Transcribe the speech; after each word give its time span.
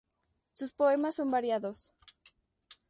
Sus 0.53 0.73
poemas 0.73 1.13
son 1.17 1.29
variados. 1.29 1.93